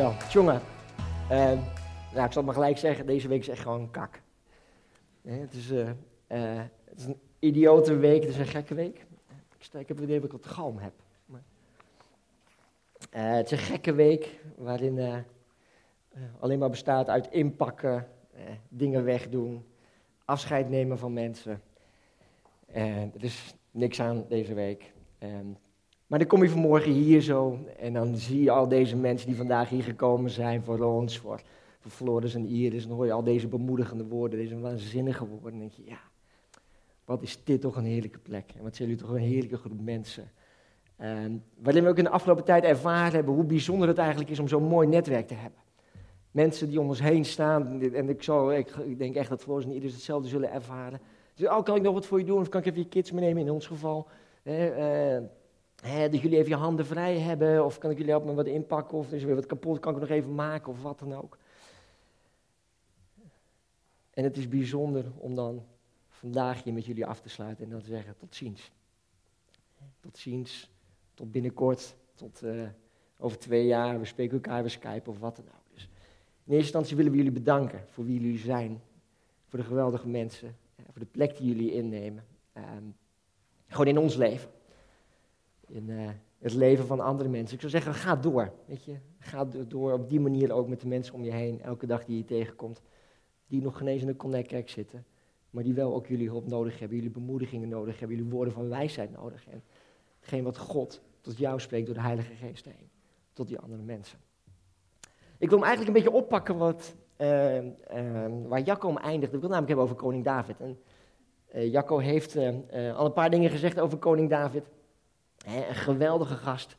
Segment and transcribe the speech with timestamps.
[0.00, 0.42] Dankjewel.
[0.42, 0.60] Jongen,
[1.30, 1.62] uh,
[2.14, 4.22] nou, ik zal maar gelijk zeggen, deze week is echt gewoon kak.
[5.22, 5.78] het, is, uh,
[6.28, 9.06] uh, het is een idiote week, het is een gekke week.
[9.58, 10.92] Ik, heb het idee dat ik wat galm heb.
[11.24, 11.42] Maar,
[13.10, 15.24] het is een gekke week waarin
[16.38, 18.08] alleen maar bestaat uit inpakken,
[18.68, 19.64] dingen wegdoen,
[20.24, 21.62] afscheid nemen van mensen.
[22.66, 24.92] er is niks aan deze week.
[25.18, 25.56] Um,
[26.10, 29.36] maar dan kom je vanmorgen hier zo en dan zie je al deze mensen die
[29.36, 31.40] vandaag hier gekomen zijn voor ons, voor,
[31.80, 32.82] voor Floris en Iris.
[32.82, 35.52] En dan hoor je al deze bemoedigende woorden, deze waanzinnige woorden.
[35.52, 36.00] En denk je, ja,
[37.04, 38.52] wat is dit toch een heerlijke plek.
[38.56, 40.30] En wat zijn jullie toch een heerlijke groep mensen.
[40.96, 44.38] En waarin we ook in de afgelopen tijd ervaren hebben hoe bijzonder het eigenlijk is
[44.38, 45.60] om zo'n mooi netwerk te hebben.
[46.30, 49.64] Mensen die om ons heen staan, en ik, zal, ik, ik denk echt dat Floris
[49.64, 51.00] en Iris hetzelfde zullen ervaren.
[51.34, 52.40] Dus, oh, kan ik nog wat voor je doen?
[52.40, 54.06] Of kan ik even je kids meenemen in ons geval?
[54.42, 55.16] Eh,
[55.80, 58.98] dat jullie even je handen vrij hebben, of kan ik jullie helpen met wat inpakken,
[58.98, 61.38] of is er weer wat kapot, kan ik nog even maken, of wat dan ook.
[64.10, 65.66] En het is bijzonder om dan
[66.08, 68.70] vandaag hier met jullie af te sluiten en dan te zeggen tot ziens.
[70.00, 70.70] Tot ziens,
[71.14, 72.68] tot binnenkort, tot uh,
[73.18, 75.72] over twee jaar, we spreken elkaar, we Skype of wat dan ook.
[75.72, 78.82] Dus in eerste instantie willen we jullie bedanken voor wie jullie zijn,
[79.46, 82.24] voor de geweldige mensen, voor de plek die jullie innemen.
[82.54, 82.96] Um,
[83.66, 84.50] gewoon in ons leven
[85.70, 87.54] in uh, het leven van andere mensen.
[87.54, 88.52] Ik zou zeggen, ga door.
[88.66, 88.96] Weet je?
[89.18, 92.16] Ga door op die manier ook met de mensen om je heen, elke dag die
[92.16, 92.82] je tegenkomt,
[93.46, 95.04] die nog genezen in de Connect zitten,
[95.50, 98.68] maar die wel ook jullie hulp nodig hebben, jullie bemoedigingen nodig hebben, jullie woorden van
[98.68, 99.62] wijsheid nodig hebben.
[100.18, 102.90] Hetgeen wat God tot jou spreekt door de Heilige Geest heen,
[103.32, 104.18] tot die andere mensen.
[105.38, 107.70] Ik wil hem eigenlijk een beetje oppakken wat, uh, uh,
[108.46, 109.32] waar Jacco om eindigt.
[109.32, 110.60] Ik wil namelijk hebben over koning David.
[110.60, 110.78] En
[111.54, 112.36] uh, Jacco heeft
[112.96, 114.64] al een paar dingen gezegd over koning David
[115.46, 116.76] een geweldige gast.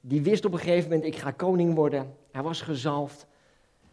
[0.00, 2.14] die wist op een gegeven moment, ik ga koning worden.
[2.30, 3.26] Hij was gezalfd.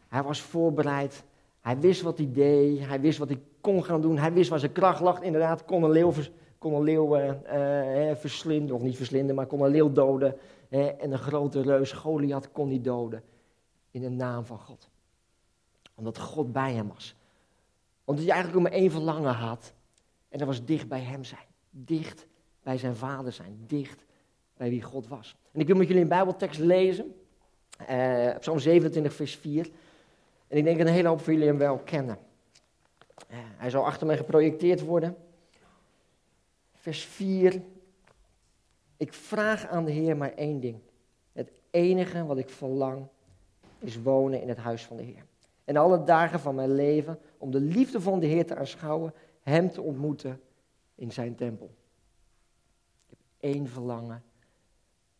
[0.08, 1.24] Hij was voorbereid.
[1.62, 2.88] Hij wist wat hij deed.
[2.88, 4.18] Hij wist wat hij kon gaan doen.
[4.18, 5.22] Hij wist waar zijn kracht lag.
[5.22, 6.14] Inderdaad, kon een leeuw,
[6.58, 8.76] kon een leeuw uh, uh, verslinden.
[8.76, 10.38] Of niet verslinden, maar kon een leeuw doden.
[10.70, 13.24] en een grote reus, Goliath, kon hij doden.
[13.92, 14.90] In de naam van God.
[15.96, 17.16] Omdat God bij hem was.
[18.06, 19.74] Omdat hij eigenlijk maar één verlangen had.
[20.30, 21.46] En dat was dicht bij hem zijn.
[21.70, 22.26] Dicht
[22.66, 24.06] bij zijn vader zijn, dicht
[24.58, 25.36] bij wie God was.
[25.52, 27.16] En ik wil met jullie een Bijbeltekst lezen,
[27.90, 29.70] uh, Psalm 27, vers 4.
[30.48, 32.18] En ik denk dat een hele hoop van jullie hem wel kennen.
[33.32, 35.16] Uh, hij zal achter mij geprojecteerd worden.
[36.74, 37.62] Vers 4.
[38.98, 40.80] Ik vraag aan de Heer maar één ding.
[41.32, 43.08] Het enige wat ik verlang
[43.80, 45.26] is wonen in het huis van de Heer.
[45.64, 49.72] En alle dagen van mijn leven om de liefde van de Heer te aanschouwen, Hem
[49.72, 50.42] te ontmoeten
[50.96, 51.70] in zijn tempel
[53.46, 54.24] één verlangen.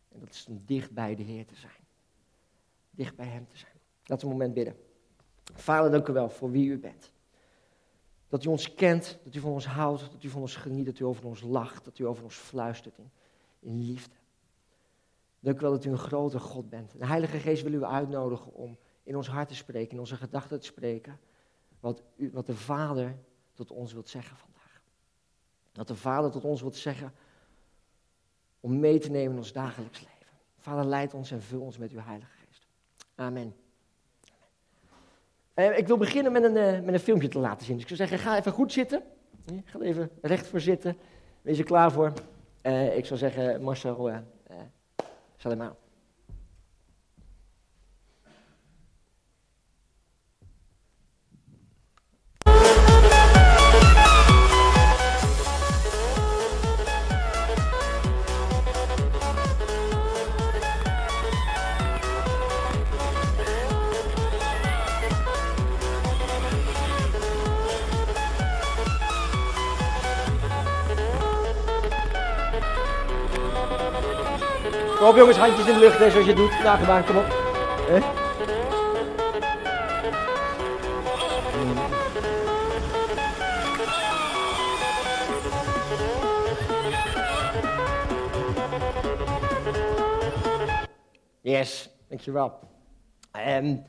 [0.08, 1.84] En dat is om dicht bij de Heer te zijn.
[2.90, 3.72] Dicht bij Hem te zijn.
[4.04, 4.76] Laten we een moment bidden.
[5.54, 7.10] Vader, dank u wel voor wie u bent.
[8.28, 10.98] Dat u ons kent, dat u van ons houdt, dat u van ons geniet, dat
[10.98, 13.10] u over ons lacht, dat u over ons fluistert in,
[13.60, 14.14] in liefde.
[15.40, 16.98] Dank u wel dat u een grote God bent.
[16.98, 20.60] De Heilige Geest wil u uitnodigen om in ons hart te spreken, in onze gedachten
[20.60, 21.18] te spreken,
[21.80, 23.16] wat, u, wat de Vader
[23.54, 24.82] tot ons wilt zeggen vandaag.
[25.72, 27.12] Dat de Vader tot ons wilt zeggen
[28.66, 30.38] om mee te nemen in ons dagelijks leven.
[30.58, 32.66] Vader, leid ons en vul ons met uw Heilige Geest.
[33.14, 33.54] Amen.
[35.54, 37.74] Uh, ik wil beginnen met een, uh, met een filmpje te laten zien.
[37.74, 39.02] Dus ik zou zeggen, ga even goed zitten.
[39.64, 40.96] ga even recht voor zitten.
[41.42, 42.12] Wees er klaar voor.
[42.62, 44.16] Uh, ik zou zeggen, Marcel, uh,
[45.36, 45.76] salam
[75.06, 76.50] Kom op jongens, handjes in de lucht hè, zoals je doet.
[76.62, 77.24] Nagebaan, kom op.
[77.88, 77.98] He?
[91.40, 92.58] Yes, dankjewel.
[93.48, 93.82] Um,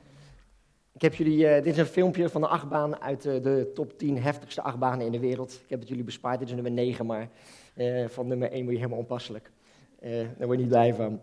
[0.93, 3.97] ik heb jullie, uh, dit is een filmpje van de achtbaan uit uh, de top
[3.97, 5.53] 10 heftigste achtbanen in de wereld.
[5.53, 7.29] Ik heb het jullie bespaard, dit is nummer 9, maar
[7.75, 9.51] uh, van nummer 1 word je helemaal onpasselijk.
[9.99, 11.21] Uh, daar word je niet blij van.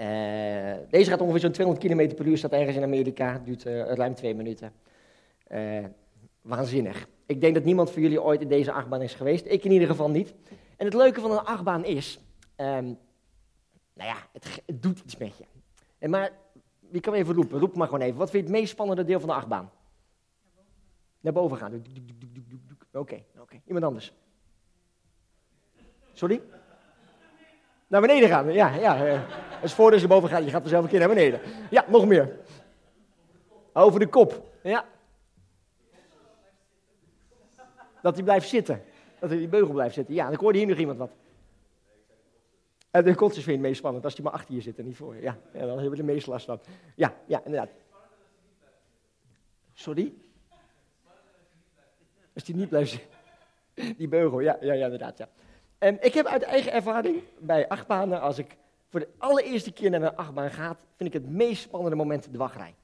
[0.00, 3.92] Uh, deze gaat ongeveer zo'n 200 km per uur, staat ergens in Amerika, duurt uh,
[3.92, 4.72] ruim twee minuten.
[6.42, 7.08] waanzinnig.
[7.26, 9.88] Ik denk dat niemand van jullie ooit in deze achtbaan is geweest, ik in ieder
[9.88, 10.34] geval niet.
[10.76, 12.18] En het leuke van een achtbaan is,
[12.56, 12.98] um,
[13.94, 15.44] nou ja, het, het, doet iets met je.
[15.98, 16.32] En maar
[16.90, 17.58] wie kan even roepen?
[17.58, 18.18] Roep maar gewoon even.
[18.18, 19.70] Wat vind je het meest spannende deel van de achtbaan?
[21.20, 21.82] Naar boven gaan.
[22.92, 23.60] Oké, oké.
[23.64, 24.12] Iemand anders?
[26.12, 26.40] Sorry?
[27.88, 28.52] Naar beneden gaan.
[28.52, 29.06] Ja, ja.
[29.06, 29.20] Eh,
[29.62, 30.44] is voor je boven gaat.
[30.44, 31.40] Je gaat zelf een keer naar beneden.
[31.70, 32.38] Ja, nog meer.
[33.72, 34.42] Over de kop.
[34.62, 34.84] Ja.
[38.02, 38.82] Dat hij blijft zitten.
[39.18, 40.14] Dat hij die beugel blijft zitten.
[40.14, 41.10] Ja, dan hoorde hier nog iemand wat.
[42.90, 44.84] En de kotsers vind je het meest spannend als hij maar achter je zit en
[44.84, 45.22] niet voor je.
[45.22, 46.60] Ja, dan hebben we de meest last van.
[46.94, 47.70] Ja, ja, inderdaad.
[49.72, 50.14] Sorry?
[52.34, 53.08] Als die niet blijft zitten.
[53.96, 55.28] Die beugel, ja, ja, ja inderdaad, ja.
[55.78, 58.56] En ik heb uit eigen ervaring bij achtbanen, als ik
[58.88, 62.38] voor de allereerste keer naar een achtbaan ga, vind ik het meest spannende moment de
[62.38, 62.74] wachtrij.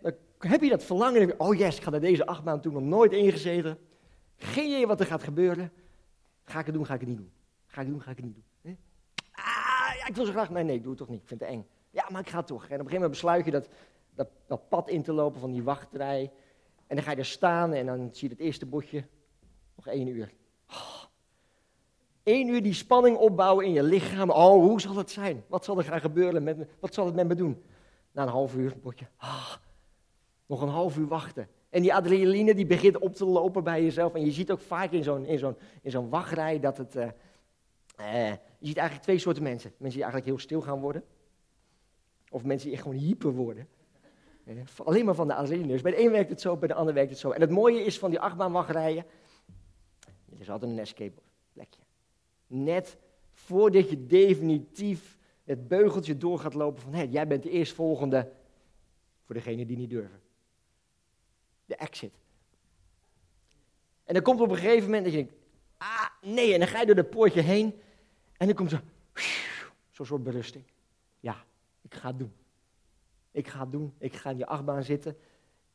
[0.00, 3.12] Dan heb je dat verlangen, oh yes, ik ga naar deze achtbaan toe, nog nooit
[3.12, 3.78] ingezeten.
[4.36, 5.72] Geen idee wat er gaat gebeuren.
[6.44, 7.32] Ga ik het doen, ga ik het niet doen.
[7.66, 8.78] Ga ik het doen, ga ik het niet doen.
[9.32, 11.48] Ah, ik wil zo graag, nee, nee, ik doe het toch niet, ik vind het
[11.48, 11.66] eng.
[11.90, 12.60] Ja, maar ik ga toch.
[12.60, 13.68] En op een gegeven moment besluit je dat,
[14.14, 16.30] dat, dat pad in te lopen van die wachtrij.
[16.86, 19.04] En dan ga je er staan en dan zie je het eerste bordje.
[19.76, 20.32] Nog één uur.
[22.24, 24.30] Eén uur die spanning opbouwen in je lichaam.
[24.30, 25.44] Oh, hoe zal het zijn?
[25.46, 26.68] Wat zal er gaan gebeuren?
[26.80, 27.62] Wat zal het met me doen?
[28.12, 29.54] Na een half uur word je, ah,
[30.46, 31.48] nog een half uur wachten.
[31.70, 34.14] En die adrenaline die begint op te lopen bij jezelf.
[34.14, 36.96] En je ziet ook vaak in zo'n, in zo'n, in zo'n wachtrij dat het...
[36.96, 37.02] Uh,
[38.00, 39.70] uh, je ziet eigenlijk twee soorten mensen.
[39.70, 41.04] Mensen die eigenlijk heel stil gaan worden.
[42.30, 43.68] Of mensen die echt gewoon hyper worden.
[44.44, 45.72] Uh, alleen maar van de adrenaline.
[45.72, 47.30] Dus bij de een werkt het zo, bij de ander werkt het zo.
[47.30, 49.04] En het mooie is van die achtbaanwachtrijen...
[50.32, 51.20] Er is altijd een escape
[51.52, 51.80] plekje
[52.52, 52.96] net
[53.32, 58.32] voordat je definitief het beugeltje door gaat lopen van, hé, jij bent de eerstvolgende
[59.24, 60.20] voor degene die niet durven.
[61.64, 62.14] De exit.
[64.04, 65.34] En dan komt op een gegeven moment dat je denkt,
[65.76, 67.80] ah, nee, en dan ga je door dat poortje heen
[68.36, 68.78] en dan komt zo,
[69.90, 70.64] zo'n soort berusting.
[71.20, 71.44] Ja,
[71.82, 72.32] ik ga het doen.
[73.30, 73.94] Ik ga het doen.
[73.98, 75.16] Ik ga in die achtbaan zitten.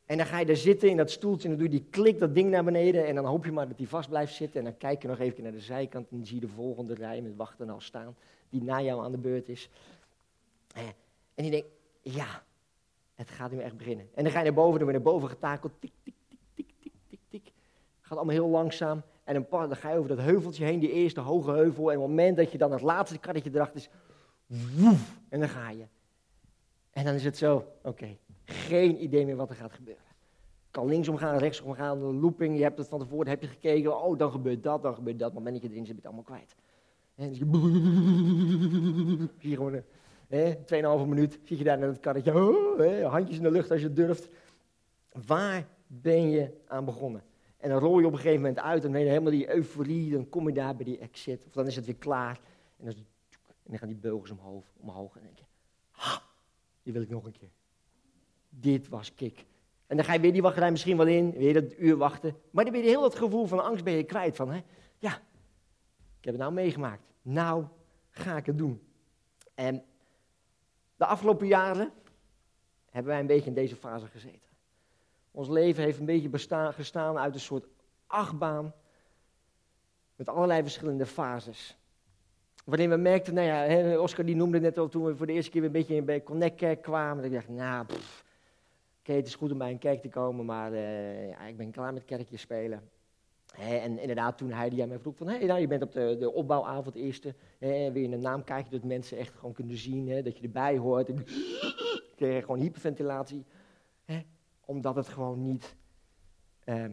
[0.08, 2.18] En dan ga je daar zitten in dat stoeltje en dan doe je die klik
[2.18, 4.58] dat ding naar beneden en dan hoop je maar dat die vast blijft zitten.
[4.58, 6.94] En dan kijk je nog even naar de zijkant en dan zie je de volgende
[6.94, 8.16] rij met wachten al staan,
[8.50, 9.70] die na jou aan de beurt is.
[11.34, 11.68] En die denkt,
[12.02, 12.42] ja,
[13.14, 14.08] het gaat nu echt beginnen.
[14.14, 16.72] En dan ga je naar boven, dan weer naar boven getakeld, tik, tik, tik, tik,
[16.80, 17.52] tik, tik, tik.
[18.00, 19.02] Gaat allemaal heel langzaam.
[19.24, 21.90] En dan, ga je over dat heuveltje heen, die eerste hoge heuvel.
[21.90, 23.88] En op het moment dat je dan het laatste karretje erachter is,
[24.46, 25.84] woef, en dan ga je.
[26.90, 28.16] En dan is het zo, oké,
[28.48, 30.02] geen idee meer wat er gaat gebeuren.
[30.70, 34.02] Kan linksom gaan, rechtsom gaan, een looping, je hebt het van tevoren, heb je gekeken,
[34.02, 36.54] oh dan gebeurt dat, dan gebeurt dat, maar ben je erin zit, het allemaal kwijt.
[37.14, 37.46] En dus je,
[39.48, 39.82] je gewoon,
[40.64, 43.92] tweeënhalve minuut, zie je daar in het karretje, oh, handjes in de lucht als je
[43.92, 44.28] durft.
[45.26, 47.22] Waar ben je aan begonnen?
[47.56, 50.28] En dan rol je op een gegeven moment uit en dan helemaal die euforie, dan
[50.28, 52.40] kom je daar bij die exit, of dan is het weer klaar.
[52.76, 52.94] En dan,
[53.62, 55.44] en gaan die beugels omhoog, omhoog en dan denk je,
[55.90, 56.22] ha,
[56.82, 57.50] die wil ik nog een keer.
[58.48, 59.46] Dit was kick.
[59.86, 62.36] En dan ga je weer die wachtrij misschien wel in, weer dat uur wachten.
[62.50, 64.36] Maar dan ben je heel dat gevoel van angst ben je kwijt.
[64.36, 64.60] Van, hè?
[64.98, 65.12] ja,
[66.18, 67.02] ik heb het nou meegemaakt.
[67.22, 67.64] Nou
[68.10, 68.82] ga ik het doen.
[69.54, 69.84] En
[70.96, 71.92] de afgelopen jaren
[72.90, 74.48] hebben wij een beetje in deze fase gezeten.
[75.30, 77.66] Ons leven heeft een beetje bestaan, gestaan uit een soort
[78.06, 78.74] achtbaan.
[80.16, 81.76] Met allerlei verschillende fases.
[82.64, 85.50] Waarin we merkten, nou ja, Oscar die noemde net al toen we voor de eerste
[85.50, 87.16] keer weer een beetje bij Connect kwamen.
[87.16, 87.86] Dat ik dacht, nou,
[89.16, 91.92] het is goed om bij een kerk te komen, maar uh, ja, ik ben klaar
[91.92, 92.90] met kerkjes spelen.
[93.58, 96.32] en inderdaad, toen hij mij vroeg van, hé, hey, nou, je bent op de, de
[96.32, 100.42] opbouwavond eerste, hè, weer in een naamkaartje, dat mensen echt gewoon kunnen zien, dat je
[100.42, 101.08] erbij hoort.
[101.08, 101.24] En
[102.16, 103.44] kreeg gewoon hyperventilatie,
[104.64, 105.76] omdat het gewoon niet,
[106.64, 106.84] uh,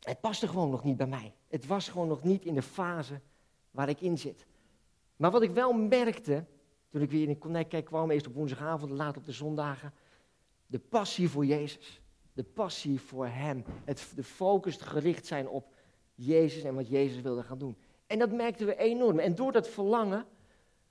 [0.00, 1.34] het paste gewoon nog niet bij mij.
[1.48, 3.20] Het was gewoon nog niet in de fase
[3.70, 4.46] waar ik in zit.
[5.16, 6.44] Maar wat ik wel merkte,
[6.88, 9.92] toen ik weer in Connect kwam, eerst op woensdagavond, later op de zondagen,
[10.68, 12.00] de passie voor Jezus.
[12.32, 13.64] De passie voor Hem.
[13.84, 15.74] Het, de focus gericht zijn op
[16.14, 17.76] Jezus en wat Jezus wilde gaan doen.
[18.06, 19.18] En dat merkten we enorm.
[19.18, 20.26] En door dat verlangen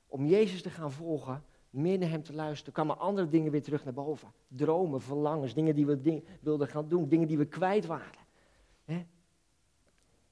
[0.07, 3.83] om Jezus te gaan volgen, meer naar Hem te luisteren, kwamen andere dingen weer terug
[3.83, 4.31] naar boven.
[4.47, 8.25] Dromen, verlangens, dingen die we wilden gaan doen, dingen die we kwijt waren.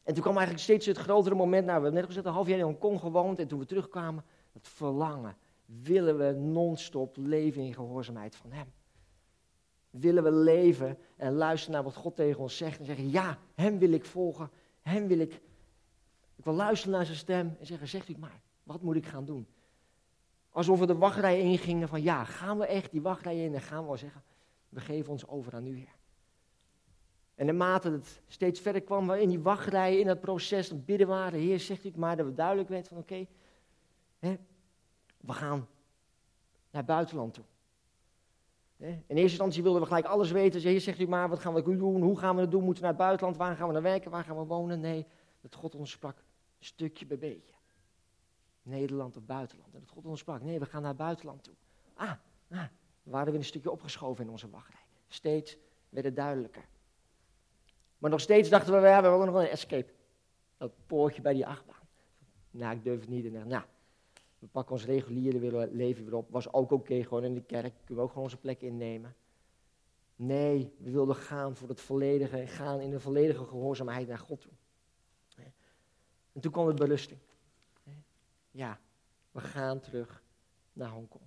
[0.06, 2.48] En toen kwam eigenlijk steeds het grotere moment, nou we hebben net gezegd, een half
[2.48, 4.24] jaar in Hongkong gewoond en toen we terugkwamen,
[4.54, 5.38] het verlangen.
[5.66, 8.74] Willen we non-stop leven in gehoorzaamheid van Hem?
[10.00, 13.80] Willen we leven en luisteren naar wat God tegen ons zegt en zeggen, ja, hem
[13.80, 14.50] wil ik volgen,
[14.82, 15.42] hem wil ik,
[16.36, 19.26] ik wil luisteren naar zijn stem en zeggen, zegt u maar, wat moet ik gaan
[19.26, 19.48] doen?
[20.50, 23.90] Alsof we de wachtrij ingingen van, ja, gaan we echt die wachtrij in en gaan
[23.90, 24.24] we zeggen,
[24.70, 25.96] we geven ons over aan u, Heer.
[27.36, 31.40] En naarmate het steeds verder kwam, in die wachtrij, in dat proces, het bidden waren,
[31.40, 33.28] Heer, zegt u maar, dat we duidelijk weten van, oké,
[35.18, 35.68] we gaan
[36.72, 37.44] naar het buitenland toe.
[38.78, 40.62] In eerste instantie wilden we gelijk alles weten.
[40.62, 42.02] Heer, zegt u maar, wat gaan we doen?
[42.02, 42.64] Hoe gaan we het doen?
[42.64, 43.38] Moeten we naar het buitenland?
[43.38, 44.12] Waar gaan we naar werken?
[44.12, 44.80] Waar gaan we wonen?
[44.80, 45.06] Nee,
[45.42, 46.24] dat God ons sprak,
[46.60, 47.54] stukje bij beetje.
[48.62, 49.74] Nederland of buitenland.
[49.74, 51.54] En dat God ons sprak, nee, we gaan naar het buitenland toe.
[51.94, 52.12] Ah,
[52.50, 52.64] ah,
[53.04, 54.82] we waren weer een stukje opgeschoven in onze wachtrij.
[55.08, 55.58] Steeds
[55.90, 56.66] werd het duidelijker.
[57.98, 59.94] Maar nog steeds dachten we, we hebben nog een escape.
[60.58, 61.88] Dat poortje bij die achtbaan.
[62.52, 63.26] Nou, ik durf het niet.
[63.26, 63.64] En nou,
[64.46, 66.32] we pakken ons reguliere leven weer op.
[66.32, 67.74] Was ook oké, gewoon in de kerk.
[67.78, 69.16] Kunnen we ook gewoon onze plek innemen.
[70.16, 74.52] Nee, we wilden gaan voor het volledige, gaan in de volledige gehoorzaamheid naar God toe.
[76.34, 77.20] En toen kwam het berusting.
[78.52, 78.80] Ja,
[79.32, 80.24] we gaan terug
[80.74, 81.24] naar Hongkong.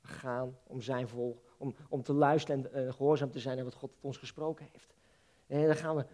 [0.00, 3.64] We gaan om zijn volk, om, om te luisteren en uh, gehoorzaam te zijn naar
[3.64, 4.94] wat God ons gesproken heeft.
[5.46, 6.04] En dan gaan we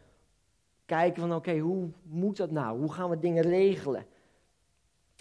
[0.84, 2.78] kijken van oké, hoe moet dat nou?
[2.78, 4.06] Hoe gaan we dingen regelen?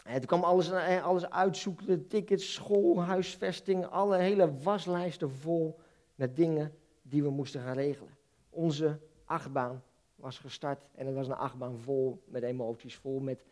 [0.04, 5.80] En toen kwam alles, eh, alles uitzoeken, tickets, school, huisvesting, alle hele waslijsten vol
[6.16, 8.18] met dingen die we moesten gaan regelen.
[8.50, 9.84] Onze achtbaan
[10.16, 13.44] was gestart en het was een achtbaan vol met emoties, vol met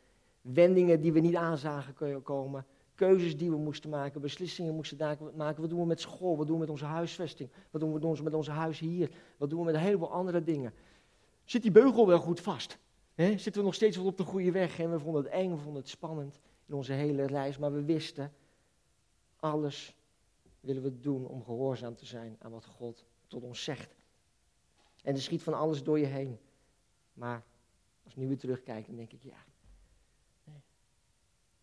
[0.41, 5.62] wendingen die we niet aanzagen komen, keuzes die we moesten maken, beslissingen moesten maken.
[5.62, 6.38] Wat doen we met school?
[6.38, 7.50] Wat doen we met onze huisvesting?
[7.71, 9.09] Wat doen we met onze huis hier?
[9.38, 10.73] Wat doen we met een heleboel andere dingen?
[11.43, 12.77] Zit die beugel wel goed vast?
[13.15, 14.79] Zitten we nog steeds wel op de goede weg?
[14.79, 17.84] En we vonden het eng, we vonden het spannend in onze hele reis, maar we
[17.84, 18.34] wisten,
[19.36, 19.96] alles
[20.60, 23.96] willen we doen om gehoorzaam te zijn aan wat God tot ons zegt.
[25.03, 26.38] En er schiet van alles door je heen.
[27.13, 27.43] Maar
[28.03, 29.46] als nu weer terugkijken, dan denk ik, ja,
[30.43, 30.62] nee.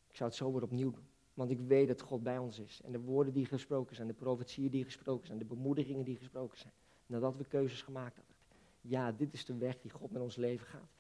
[0.09, 1.09] ik zou het zo weer opnieuw doen.
[1.35, 2.80] Want ik weet dat God bij ons is.
[2.85, 6.59] En de woorden die gesproken zijn, de profetieën die gesproken zijn, de bemoedigingen die gesproken
[6.59, 6.73] zijn.
[7.07, 8.35] Nadat we keuzes gemaakt hadden.
[8.80, 10.90] Ja, dit is de weg die God met ons leven gaat.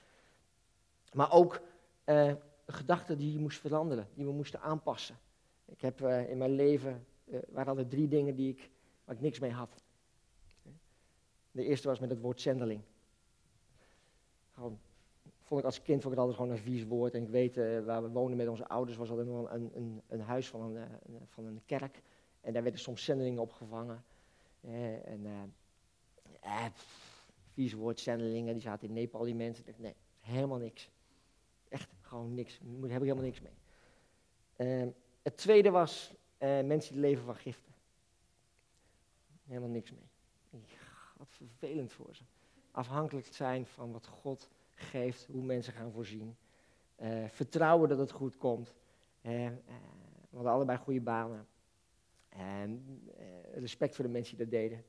[1.12, 1.60] Maar ook
[2.06, 2.32] uh,
[2.66, 5.18] gedachten die je moest veranderen, die we moesten aanpassen.
[5.64, 8.70] Ik heb uh, in mijn leven, uh, waren er drie dingen die ik,
[9.04, 9.82] waar ik niks mee had.
[11.50, 12.82] De eerste was met het woord zendeling.
[14.50, 14.78] Gewoon,
[15.42, 17.14] vond ik als kind vond ik het altijd gewoon een vies woord.
[17.14, 20.20] En ik weet, waar we woonden met onze ouders was altijd nog een, een, een
[20.20, 20.88] huis van een,
[21.26, 22.02] van een kerk.
[22.40, 24.04] En daar werden soms zendelingen opgevangen.
[25.04, 25.26] en
[26.40, 26.66] eh,
[27.52, 29.64] vies woord, zendelingen, die zaten in Nepal, die mensen.
[29.76, 30.90] Nee, helemaal niks.
[32.10, 32.58] Gewoon niks.
[32.62, 33.52] Daar heb ik helemaal niks mee.
[34.84, 34.88] Uh,
[35.22, 37.74] het tweede was uh, mensen die leven van giften.
[39.46, 40.08] Helemaal niks mee.
[41.16, 42.22] Wat vervelend voor ze.
[42.70, 46.36] Afhankelijk zijn van wat God geeft, hoe mensen gaan voorzien.
[47.00, 48.74] Uh, vertrouwen dat het goed komt.
[49.20, 49.52] we
[50.30, 51.46] hadden allebei goede banen.
[52.28, 53.02] En
[53.54, 54.84] respect voor de mensen die dat deden.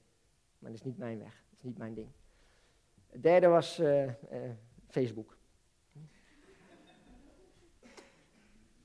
[0.60, 1.44] Maar dat is niet mijn weg.
[1.50, 2.10] Dat is niet mijn ding.
[3.08, 3.82] Het derde was
[4.88, 5.40] Facebook.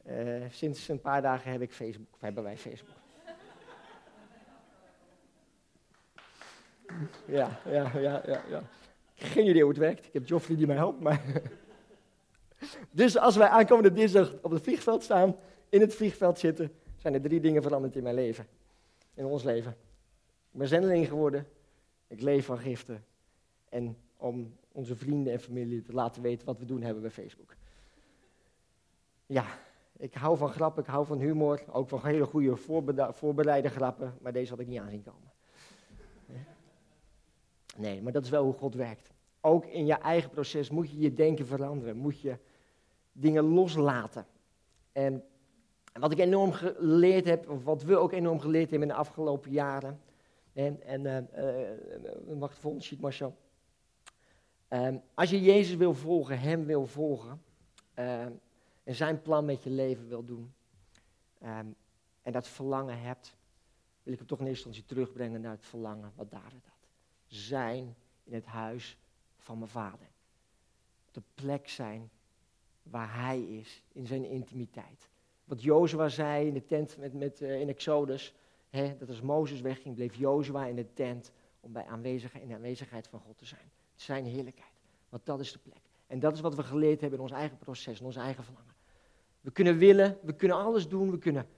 [0.09, 2.97] Uh, sinds een paar dagen heb ik Facebook, of hebben wij Facebook.
[7.25, 8.63] ja, ja, ja, ja, ja.
[9.15, 10.07] Geen idee hoe het werkt.
[10.07, 11.23] Ik heb Joffrey die mij helpt, maar...
[12.91, 15.37] dus als wij aankomende dinsdag op het vliegveld staan,
[15.69, 18.47] in het vliegveld zitten, zijn er drie dingen veranderd in mijn leven.
[19.15, 19.77] In ons leven.
[20.53, 21.47] Ik ben zendeling geworden.
[22.07, 23.05] Ik leef van giften.
[23.69, 27.55] En om onze vrienden en familie te laten weten wat we doen, hebben we Facebook.
[29.27, 29.45] Ja,
[29.99, 31.63] ik hou van grappen, ik hou van humor.
[31.73, 32.57] Ook van hele goede
[33.11, 34.19] voorbereide grappen.
[34.21, 35.33] Maar deze had ik niet aanzien komen.
[37.77, 39.11] Nee, maar dat is wel hoe God werkt.
[39.41, 41.97] Ook in je eigen proces moet je je denken veranderen.
[41.97, 42.39] Moet je
[43.13, 44.27] dingen loslaten.
[44.93, 45.25] En
[45.93, 49.51] wat ik enorm geleerd heb, of wat we ook enorm geleerd hebben in de afgelopen
[49.51, 50.01] jaren.
[50.53, 51.17] En, en uh,
[52.31, 53.33] uh, wacht, volgende sheet.
[54.69, 57.43] Um, als je Jezus wil volgen, Hem wil volgen,
[57.99, 58.27] uh,
[58.87, 60.55] en zijn plan met je leven wil doen,
[61.43, 61.77] um,
[62.23, 63.37] en dat verlangen hebt,
[64.03, 66.89] wil ik hem toch in eerste instantie terugbrengen naar het verlangen wat David had.
[67.27, 68.99] Zijn in het huis
[69.39, 70.09] van mijn vader.
[71.11, 72.11] De plek zijn
[72.83, 75.09] waar hij is, in zijn intimiteit.
[75.45, 78.35] Wat Jozua zei in de tent met, met, uh, in Exodus,
[78.69, 82.55] hè, dat als Mozes wegging, bleef Jozua in de tent om bij aanwezigheid, in de
[82.55, 83.71] aanwezigheid van God te zijn.
[83.95, 84.81] Zijn heerlijkheid.
[85.09, 85.81] Want dat is de plek.
[86.07, 88.76] En dat is wat we geleerd hebben in ons eigen proces, in ons eigen verlangen.
[89.47, 91.49] We kunnen willen, we kunnen alles doen, we kunnen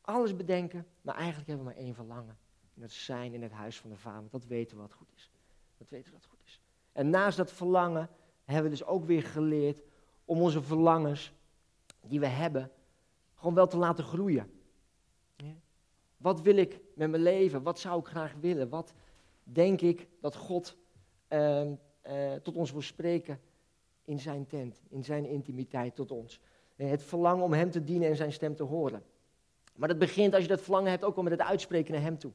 [0.00, 2.38] alles bedenken, maar eigenlijk hebben we maar één verlangen.
[2.74, 4.30] En dat zijn in het huis van de Vader.
[4.30, 5.30] Dat weten we wat goed is.
[5.78, 6.60] Dat weten we wat goed is.
[6.92, 8.08] En naast dat verlangen
[8.44, 9.80] hebben we dus ook weer geleerd
[10.24, 11.32] om onze verlangens
[12.00, 12.70] die we hebben,
[13.34, 14.50] gewoon wel te laten groeien.
[16.16, 17.62] Wat wil ik met mijn leven?
[17.62, 18.68] Wat zou ik graag willen?
[18.68, 18.94] Wat
[19.42, 20.76] denk ik dat God
[21.28, 23.40] uh, uh, tot ons wil spreken
[24.04, 26.40] in zijn tent, in zijn intimiteit tot ons?
[26.86, 29.02] Het verlangen om Hem te dienen en Zijn stem te horen.
[29.74, 32.18] Maar dat begint als je dat verlangen hebt ook wel met het uitspreken naar hem
[32.18, 32.32] toe.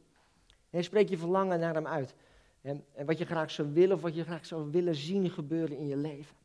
[0.69, 2.15] En spreek je verlangen naar hem uit.
[2.61, 5.77] En, en wat je graag zou willen of wat je graag zou willen zien gebeuren
[5.77, 6.35] in je leven.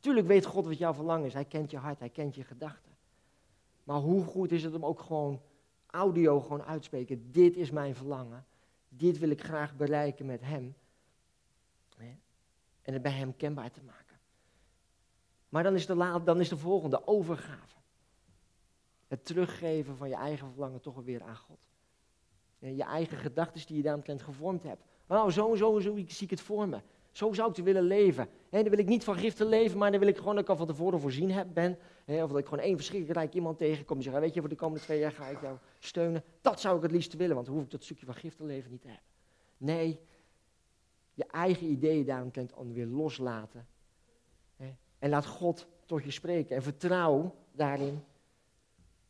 [0.00, 1.32] Tuurlijk weet God wat jouw verlangen is.
[1.32, 2.92] Hij kent je hart, hij kent je gedachten.
[3.84, 5.40] Maar hoe goed is het om ook gewoon
[5.86, 7.32] audio gewoon uitspreken.
[7.32, 8.46] Dit is mijn verlangen.
[8.88, 10.74] Dit wil ik graag bereiken met hem.
[12.86, 14.05] En het bij hem kenbaar te maken.
[15.48, 17.76] Maar dan is de, dan is de volgende overgave.
[19.08, 21.58] Het teruggeven van je eigen verlangen toch weer aan God.
[22.58, 24.82] Je eigen gedachten die je daaromtrent gevormd hebt.
[25.06, 26.80] Nou, zo en zo zo zie ik het voor me.
[27.12, 28.28] Zo zou ik te willen leven.
[28.50, 30.50] En dan wil ik niet van giften leven, maar dan wil ik gewoon dat ik
[30.50, 31.78] al van tevoren voorzien heb, ben.
[32.06, 34.54] of dat ik gewoon één verschrikkelijk rijk iemand tegenkom en zeg, weet je, voor de
[34.54, 36.22] komende twee jaar ga ik jou steunen.
[36.40, 38.70] Dat zou ik het liefst willen, want dan hoef ik dat stukje van giften leven
[38.70, 39.04] niet te hebben.
[39.56, 40.00] Nee,
[41.14, 43.66] je eigen ideeën daaromtrent weer loslaten.
[44.98, 46.56] En laat God tot je spreken.
[46.56, 48.04] En vertrouw daarin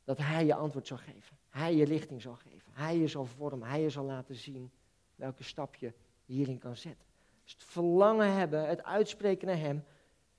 [0.05, 1.37] dat Hij je antwoord zal geven.
[1.49, 2.73] Hij je richting zal geven.
[2.73, 3.69] Hij je zal vormen.
[3.69, 4.71] Hij je zal laten zien
[5.15, 5.93] welke stap je
[6.25, 7.07] hierin kan zetten.
[7.43, 9.85] Dus het verlangen hebben, het uitspreken naar Hem,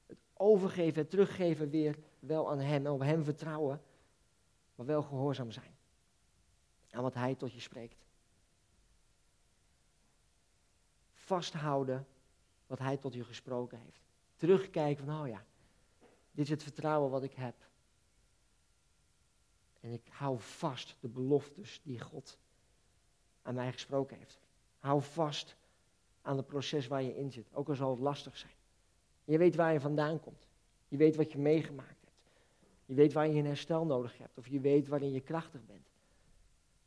[0.06, 3.82] het overgeven, het teruggeven weer wel aan Hem en op Hem vertrouwen,
[4.76, 5.76] maar wel gehoorzaam zijn
[6.92, 8.06] aan wat Hij tot je spreekt.
[11.14, 12.08] Vasthouden
[12.68, 14.07] wat Hij tot je gesproken heeft.
[14.38, 15.46] Terugkijken van, oh ja,
[16.32, 17.56] dit is het vertrouwen wat ik heb.
[19.80, 22.38] En ik hou vast de beloftes die God
[23.42, 24.40] aan mij gesproken heeft.
[24.80, 25.56] Hou vast
[26.22, 28.54] aan het proces waar je in zit, ook al zal het lastig zijn.
[29.24, 30.48] Je weet waar je vandaan komt.
[30.88, 32.22] Je weet wat je meegemaakt hebt.
[32.86, 34.38] Je weet waar je een herstel nodig hebt.
[34.38, 35.88] Of je weet waarin je krachtig bent.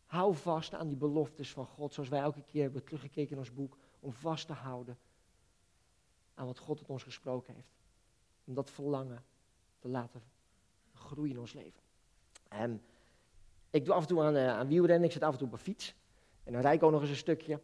[0.06, 3.52] Hou vast aan die beloftes van God, zoals wij elke keer hebben teruggekeken in ons
[3.52, 4.98] boek, om vast te houden
[6.40, 7.78] aan wat God tot ons gesproken heeft.
[8.44, 9.24] Om dat verlangen
[9.78, 10.22] te laten
[10.94, 11.80] groeien in ons leven.
[12.48, 12.82] En
[13.70, 15.52] ik doe af en toe aan, uh, aan wielrennen, ik zit af en toe op
[15.52, 15.94] een fiets.
[16.44, 17.60] En dan rijd ik ook nog eens een stukje.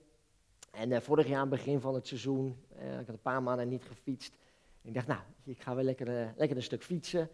[0.70, 3.84] En uh, vorig jaar, begin van het seizoen, uh, ik had een paar maanden niet
[3.84, 4.34] gefietst.
[4.82, 7.30] Ik dacht, nou, ik ga wel lekker, lekker een stuk fietsen.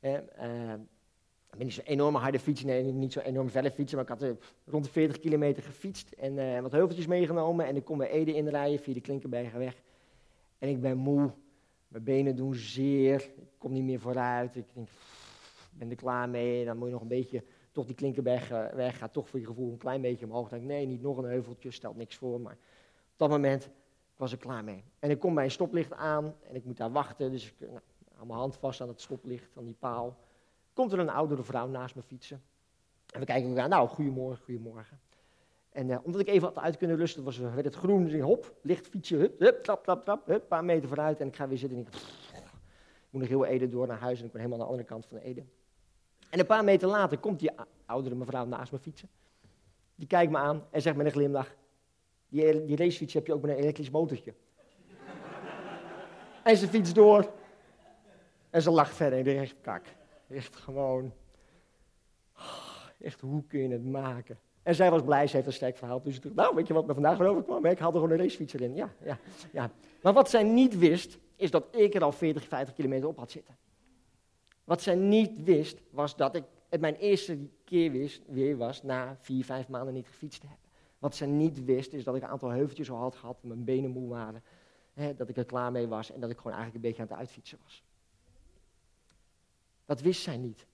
[0.00, 4.20] ik ben niet zo'n enorme harde fietser, nee, niet zo'n enorm felle fietser, maar ik
[4.20, 7.66] had rond de 40 kilometer gefietst en wat heuveltjes meegenomen.
[7.66, 9.82] En ik kon bij Ede inrijden via de Klinkenbergenweg.
[10.62, 11.32] En ik ben moe,
[11.88, 14.56] mijn benen doen zeer, ik kom niet meer vooruit.
[14.56, 14.88] Ik denk,
[15.70, 19.12] ben er klaar mee, dan moet je nog een beetje toch die Klinkenberg weg gaat,
[19.12, 20.48] toch voor je gevoel een klein beetje omhoog.
[20.48, 22.40] Dan denk ik, nee, niet nog een heuveltje, stelt niks voor.
[22.40, 22.52] Maar
[23.12, 23.70] op dat moment
[24.16, 24.84] was ik klaar mee.
[24.98, 27.30] En ik kom bij een stoplicht aan en ik moet daar wachten.
[27.30, 30.16] Dus ik nou, mijn hand vast aan het stoplicht, aan die paal.
[30.72, 32.42] Komt er een oudere vrouw naast me fietsen.
[33.12, 35.00] En we kijken elkaar, nou, goedemorgen, goedemorgen.
[35.72, 38.20] En uh, omdat ik even had uit kunnen rusten, was, werd het groen, dus ik,
[38.20, 41.20] hop, licht fietsen, hup, hup, trap, trap, trap, hup, een paar meter vooruit.
[41.20, 44.18] En ik ga weer zitten en ik, ik moet nog heel Ede door naar huis
[44.18, 45.44] en ik ben helemaal aan de andere kant van Ede.
[46.30, 47.50] En een paar meter later komt die
[47.86, 49.08] oudere mevrouw naast me fietsen.
[49.94, 51.56] Die kijkt me aan en zegt met een glimlach,
[52.28, 54.34] die, die racefiets heb je ook met een elektrisch motortje.
[56.44, 57.32] en ze fietst door.
[58.50, 59.18] En ze lacht verder.
[59.18, 59.84] En ik echt, kak.
[60.28, 61.12] Echt gewoon.
[62.98, 64.38] Echt, hoe kun je het maken?
[64.62, 66.02] En zij was blij, ze heeft een sterk verhaal.
[66.02, 67.64] Dus ik dacht, nou, weet je wat me vandaag over kwam?
[67.64, 68.74] Ik haalde gewoon een racefiets erin.
[68.74, 69.18] Ja, ja,
[69.52, 69.70] ja.
[70.02, 73.30] Maar wat zij niet wist, is dat ik er al 40, 50 kilometer op had
[73.30, 73.56] zitten.
[74.64, 79.16] Wat zij niet wist, was dat ik het mijn eerste keer wist, weer was na
[79.20, 80.68] vier, vijf maanden niet gefietst te hebben.
[80.98, 83.90] Wat ze niet wist, is dat ik een aantal heuveltjes al had gehad, mijn benen
[83.90, 84.42] moe waren,
[84.92, 87.08] hè, dat ik er klaar mee was en dat ik gewoon eigenlijk een beetje aan
[87.08, 87.82] het uitfietsen was.
[89.84, 90.66] Dat wist zij niet.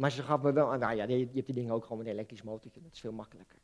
[0.00, 2.06] Maar ze gaf me wel aan, nou ja, je hebt die dingen ook gewoon met
[2.06, 3.58] een elektrisch motortje, dat is veel makkelijker.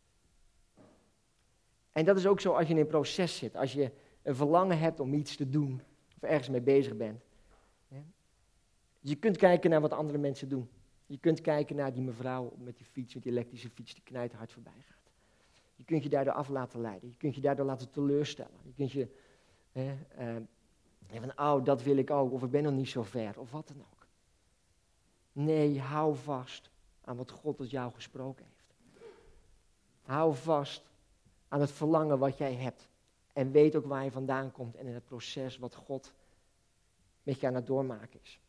[1.92, 3.90] En dat is ook zo als je in een proces zit, als je
[4.22, 5.82] een verlangen hebt om iets te doen,
[6.16, 7.24] of ergens mee bezig bent.
[9.00, 10.68] Je kunt kijken naar wat andere mensen doen.
[11.06, 14.52] Je kunt kijken naar die mevrouw met die fiets, met die elektrische fiets, die knijterhard
[14.52, 15.10] voorbij gaat.
[15.74, 17.08] Je kunt je daardoor af laten leiden.
[17.08, 18.60] Je kunt je daardoor laten teleurstellen.
[18.62, 19.08] Je kunt je
[19.72, 23.40] hè, uh, van, oh, dat wil ik ook, of ik ben nog niet zo ver,
[23.40, 23.95] of wat dan ook.
[25.36, 26.70] Nee, hou vast
[27.00, 28.74] aan wat God tot jou gesproken heeft.
[30.02, 30.90] Hou vast
[31.48, 32.88] aan het verlangen wat jij hebt.
[33.32, 36.12] En weet ook waar je vandaan komt en in het proces wat God
[37.22, 38.40] met je aan het doormaken is.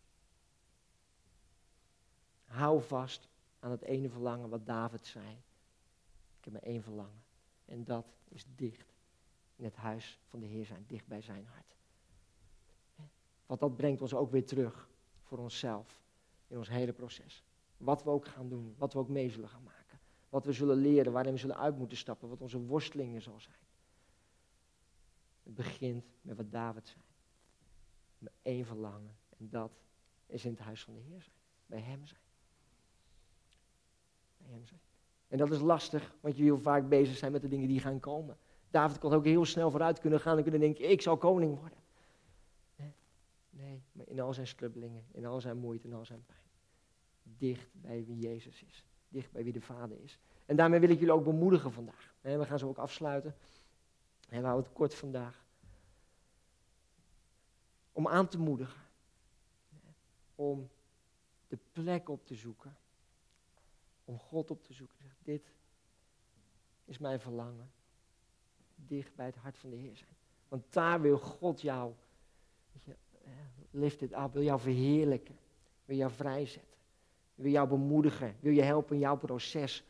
[2.45, 3.27] Hou vast
[3.59, 5.29] aan het ene verlangen wat David zei.
[6.37, 7.23] Ik heb maar één verlangen.
[7.65, 8.93] En dat is dicht
[9.55, 11.75] in het huis van de Heer zijn, dicht bij zijn hart.
[13.45, 14.89] Want dat brengt ons ook weer terug
[15.23, 16.05] voor onszelf
[16.47, 17.43] in ons hele proces.
[17.77, 19.99] Wat we ook gaan doen, wat we ook mee zullen gaan maken.
[20.29, 23.55] Wat we zullen leren, waarin we zullen uit moeten stappen, wat onze worstelingen zal zijn.
[25.43, 27.03] Het begint met wat David zei.
[28.17, 29.17] Met één verlangen.
[29.37, 29.71] En dat
[30.25, 31.35] is in het huis van de Heer zijn.
[31.65, 32.21] Bij hem zijn.
[34.43, 34.81] hem zijn.
[35.27, 37.99] En dat is lastig, want je wil vaak bezig zijn met de dingen die gaan
[37.99, 38.37] komen.
[38.69, 41.77] David kon ook heel snel vooruit kunnen gaan en kunnen denken, ik zal koning worden.
[44.05, 46.39] In al zijn strubbelingen, in al zijn moeite, in al zijn pijn.
[47.23, 48.85] Dicht bij wie Jezus is.
[49.09, 50.19] Dicht bij wie de Vader is.
[50.45, 52.15] En daarmee wil ik jullie ook bemoedigen vandaag.
[52.21, 53.35] We gaan zo ook afsluiten.
[54.29, 55.45] En we houden het kort vandaag.
[57.91, 58.81] Om aan te moedigen.
[60.35, 60.69] Om
[61.47, 62.77] de plek op te zoeken.
[64.05, 65.11] Om God op te zoeken.
[65.23, 65.53] Dit
[66.85, 67.71] is mijn verlangen.
[68.75, 70.15] Dicht bij het hart van de Heer zijn.
[70.47, 71.93] Want daar wil God jou,
[73.71, 75.37] lift it up, wil jou verheerlijken.
[75.85, 76.77] Wil jou vrijzetten.
[77.35, 78.35] Wil jou bemoedigen.
[78.39, 79.83] Wil je helpen in jouw proces.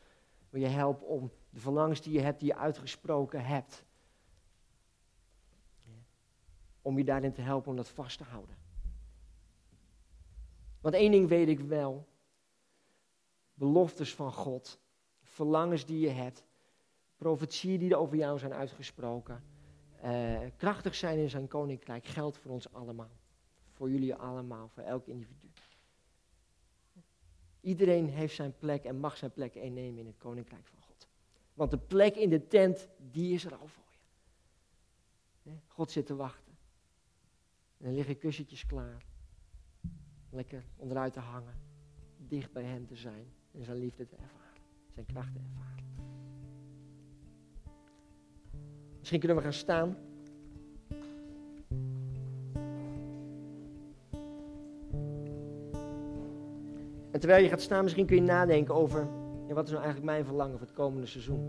[0.50, 3.84] Wil je helpen om de verlangens die je hebt, die je uitgesproken hebt.
[6.82, 8.56] Om je daarin te helpen om dat vast te houden.
[10.80, 12.06] Want één ding weet ik wel.
[13.54, 14.78] Beloftes van God.
[15.22, 16.44] Verlangens die je hebt.
[17.16, 19.42] Profetieën die er over jou zijn uitgesproken.
[20.04, 23.10] Uh, krachtig zijn in zijn koninkrijk geldt voor ons allemaal.
[23.78, 25.48] Voor jullie allemaal, voor elk individu.
[27.60, 31.08] Iedereen heeft zijn plek en mag zijn plek innemen in het koninkrijk van God.
[31.54, 33.84] Want de plek in de tent, die is er al voor
[35.42, 35.50] je.
[35.66, 36.58] God zit te wachten.
[37.76, 39.04] En er liggen kussentjes klaar.
[40.30, 41.60] Lekker onderuit te hangen.
[42.16, 43.32] Dicht bij hem te zijn.
[43.52, 44.62] En zijn liefde te ervaren.
[44.88, 45.84] Zijn kracht te ervaren.
[48.98, 50.07] Misschien kunnen we gaan staan.
[57.18, 59.08] En terwijl je gaat staan, misschien kun je nadenken over,
[59.48, 61.40] ja, wat is nou eigenlijk mijn verlangen voor het komende seizoen?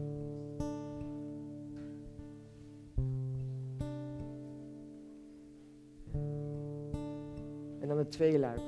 [7.80, 8.62] En dan het tweede luik.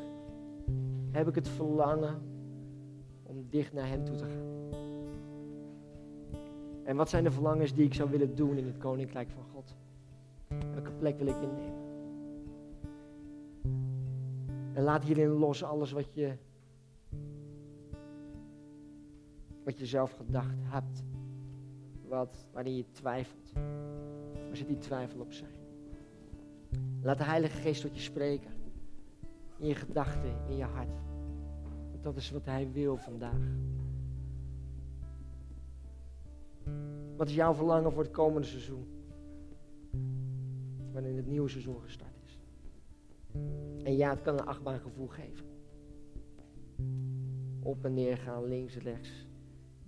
[1.12, 2.22] Heb ik het verlangen
[3.24, 4.80] om dicht naar Hem toe te gaan?
[6.84, 9.76] En wat zijn de verlangens die ik zou willen doen in het Koninkrijk van God?
[10.74, 11.80] Welke plek wil ik innemen?
[14.74, 16.38] En laat hierin los alles wat je
[19.64, 21.04] wat je zelf gedacht hebt.
[22.08, 23.52] Wat, waarin je twijfelt.
[24.34, 25.52] Waar zit die twijfel op zijn?
[27.02, 28.52] Laat de Heilige Geest tot je spreken.
[29.58, 31.02] In je gedachten, in je hart.
[31.92, 33.50] Want dat is wat Hij wil vandaag.
[37.16, 38.88] Wat is jouw verlangen voor het komende seizoen?
[40.92, 42.40] Wanneer het nieuwe seizoen gestart is.
[43.84, 45.46] En ja, het kan een achtbaan gevoel geven.
[47.64, 49.30] Op en neer gaan, links en rechts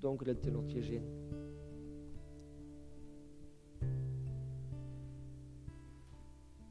[0.03, 1.03] donkere tunneltjes in.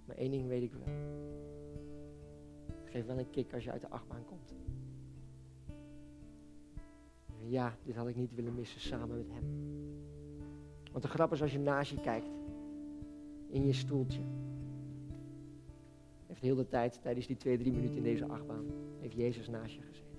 [0.05, 0.95] Maar één ding weet ik wel.
[2.67, 4.55] Het geeft wel een kick als je uit de achtbaan komt.
[7.47, 9.45] Ja, dit had ik niet willen missen samen met hem.
[10.91, 12.31] Want de grap is als je naast je kijkt,
[13.49, 14.21] in je stoeltje.
[16.27, 18.65] Heeft heel de tijd, tijdens die twee, drie minuten in deze achtbaan,
[19.01, 20.12] heeft Jezus naast je gezeten.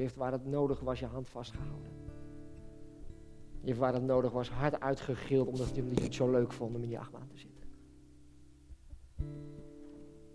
[0.00, 1.92] Je heeft waar het nodig was je hand vastgehouden.
[3.60, 6.82] Je heeft waar het nodig was hard uitgegild omdat je het zo leuk vond om
[6.82, 7.66] in die achtbaan te zitten.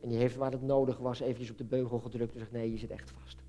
[0.01, 2.71] En je heeft waar het nodig was eventjes op de beugel gedrukt en zegt nee,
[2.71, 3.43] je zit echt vast.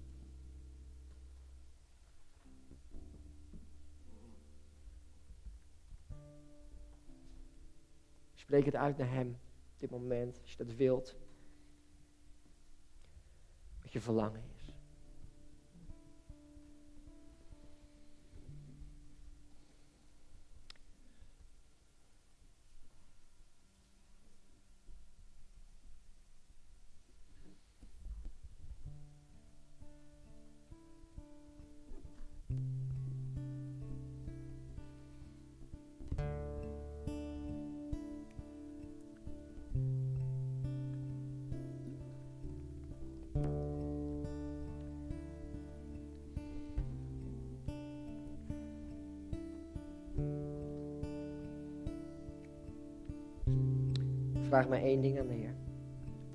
[8.35, 9.29] Spreek het uit naar hem
[9.73, 11.17] op dit moment, als je dat wilt.
[13.83, 14.56] Wat je verlangen
[54.47, 55.55] vraag maar één ding aan de Heer.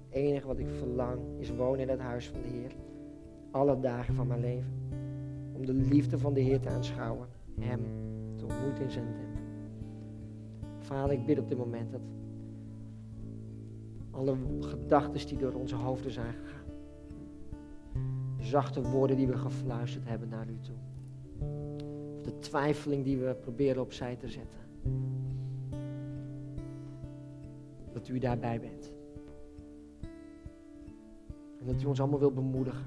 [0.10, 2.72] Het enige wat ik verlang is wonen in het huis van de Heer.
[3.52, 4.74] Alle dagen van mijn leven.
[5.54, 7.28] Om de liefde van de Heer te aanschouwen.
[7.60, 7.80] Hem
[8.36, 9.42] te ontmoeten in zijn tempel.
[10.80, 12.02] Vader, ik bid op dit moment dat
[14.12, 16.66] alle gedachten die door onze hoofden zijn gegaan.
[18.38, 20.76] Zachte woorden die we gefluisterd hebben naar u toe.
[22.18, 24.60] Of de twijfeling die we proberen opzij te zetten
[28.02, 28.92] dat u daarbij bent.
[31.60, 32.86] En dat u ons allemaal wil bemoedigen.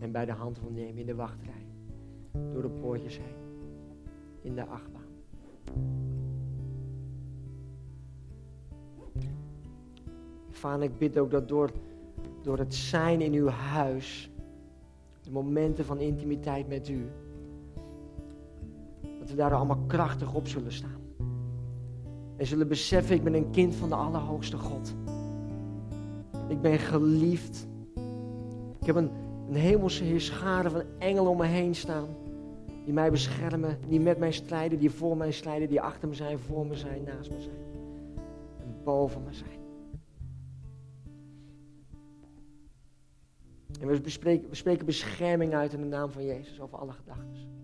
[0.00, 1.66] En bij de hand wil nemen in de wachtrij.
[2.52, 3.36] Door de poortjes heen.
[4.42, 5.08] In de achtbaan.
[10.50, 11.70] Vader, ik bid ook dat door,
[12.42, 14.30] door het zijn in uw huis,
[15.22, 17.06] de momenten van intimiteit met u,
[19.30, 21.00] we daar allemaal krachtig op zullen staan.
[22.36, 24.94] En zullen beseffen, ik ben een kind van de Allerhoogste God.
[26.48, 27.68] Ik ben geliefd.
[28.80, 29.10] Ik heb een,
[29.48, 32.08] een hemelse heerschade van engelen om me heen staan.
[32.84, 36.38] Die mij beschermen, die met mij strijden, die voor mij strijden, die achter me zijn,
[36.38, 37.56] voor me zijn, naast me zijn.
[38.60, 39.58] En boven me zijn.
[43.80, 44.00] En we,
[44.48, 47.59] we spreken bescherming uit in de naam van Jezus over alle gedachten.